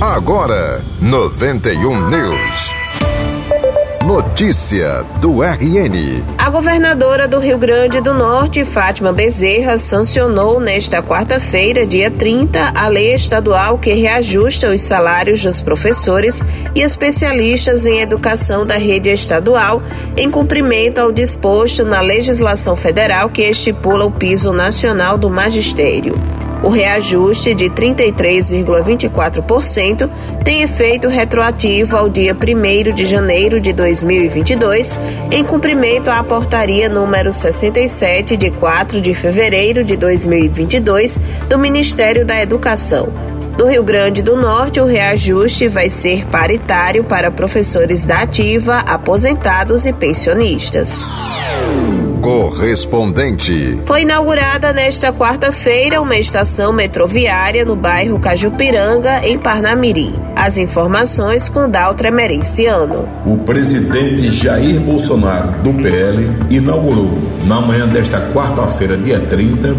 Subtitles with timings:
[0.00, 2.74] Agora, 91 News.
[4.04, 6.22] Notícia do RN.
[6.36, 12.88] A governadora do Rio Grande do Norte, Fátima Bezerra, sancionou nesta quarta-feira, dia 30, a
[12.88, 16.42] lei estadual que reajusta os salários dos professores
[16.74, 19.80] e especialistas em educação da rede estadual,
[20.14, 26.14] em cumprimento ao disposto na legislação federal que estipula o piso nacional do magistério.
[26.62, 30.08] O reajuste de 33,24%
[30.44, 32.36] tem efeito retroativo ao dia 1
[32.94, 34.96] de janeiro de 2022,
[35.30, 42.40] em cumprimento à portaria número 67 de 4 de fevereiro de 2022 do Ministério da
[42.40, 43.08] Educação.
[43.58, 49.86] No Rio Grande do Norte, o reajuste vai ser paritário para professores da ativa, aposentados
[49.86, 51.06] e pensionistas
[52.26, 53.78] correspondente.
[53.86, 60.12] Foi inaugurada nesta quarta-feira uma estação metroviária no bairro Cajupiranga, em Parnamirim.
[60.34, 63.08] As informações com Daltra Merenciano.
[63.24, 69.76] O presidente Jair Bolsonaro, do PL, inaugurou na manhã desta quarta-feira, dia 30,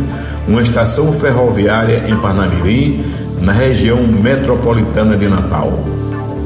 [0.47, 3.03] uma estação ferroviária em Parnamirim,
[3.41, 5.83] na região metropolitana de Natal.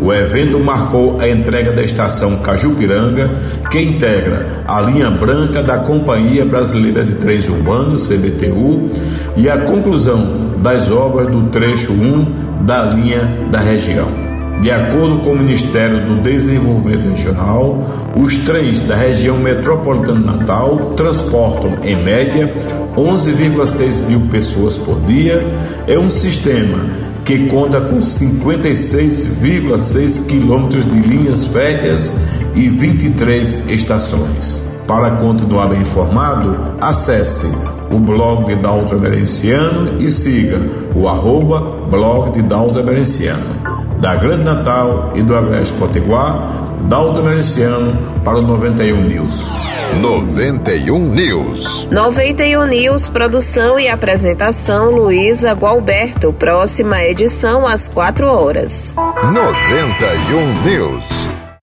[0.02, 3.30] O evento marcou a entrega da estação Cajupiranga,
[3.70, 8.90] que integra a linha branca da Companhia Brasileira de Trens Urbanos, CBTU,
[9.38, 14.32] e a conclusão das obras do trecho 1 da linha da região.
[14.62, 17.84] De acordo com o Ministério do Desenvolvimento Regional,
[18.16, 22.52] os trens da região metropolitana Natal transportam, em média,
[22.96, 25.46] 11,6 mil pessoas por dia.
[25.88, 26.78] É um sistema
[27.24, 32.12] que conta com 56,6 quilômetros de linhas férreas
[32.56, 34.64] e 23 estações.
[34.88, 37.48] Para continuar bem informado, acesse
[37.92, 40.60] o blog de Dalton Emerenciano e siga
[40.96, 42.82] o arroba blog de Dalton.
[44.02, 49.71] Da Grande Natal e do Agreste Potiguar, Dalton Emerenciano para o 91 News.
[50.00, 51.88] 91 News.
[51.92, 56.32] 91 News, produção e apresentação Luísa Gualberto.
[56.32, 58.94] Próxima edição às 4 horas.
[58.96, 61.21] 91 News.